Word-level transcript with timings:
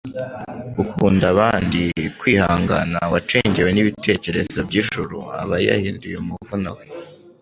ukunda 0.83 1.25
abandi, 1.33 1.81
kwihangana, 2.19 2.99
wacengewe 3.13 3.69
n'ibitekerezo 3.73 4.57
by'ijuru 4.67 5.17
aba 5.41 5.55
yihindukiye 5.65 6.15
umuvumo 6.23 6.69
we 6.77 6.83